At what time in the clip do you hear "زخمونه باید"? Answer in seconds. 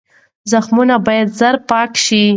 0.51-1.27